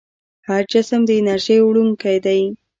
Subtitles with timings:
[0.47, 2.41] هر جسم د انرژۍ وړونکی دی.